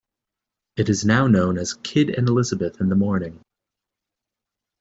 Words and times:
It 0.77 0.89
is 0.89 1.05
now 1.05 1.27
known 1.27 1.59
as 1.59 1.75
"Kidd 1.75 2.09
and 2.09 2.27
Elizabeth 2.27 2.81
in 2.81 2.89
the 2.89 2.95
Morning". 2.95 3.39